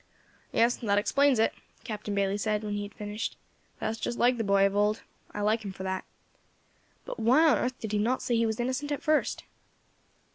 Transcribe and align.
"Yes, 0.51 0.77
that 0.77 0.97
explains 0.97 1.37
it," 1.37 1.53
Captain 1.83 2.15
Bayley 2.15 2.35
said, 2.35 2.63
when 2.63 2.73
he 2.73 2.81
had 2.81 2.93
finished; 2.95 3.37
"that's 3.77 3.99
just 3.99 4.17
like 4.17 4.37
the 4.37 4.43
boy 4.43 4.65
of 4.65 4.75
old. 4.75 5.03
I 5.31 5.41
like 5.41 5.63
him 5.63 5.71
for 5.71 5.83
that. 5.83 6.05
But 7.05 7.19
why 7.19 7.47
on 7.47 7.59
earth 7.59 7.79
did 7.79 7.91
he 7.91 7.99
not 7.99 8.23
say 8.23 8.35
he 8.35 8.47
was 8.47 8.59
innocent 8.59 8.91
at 8.91 9.03
first?" 9.03 9.43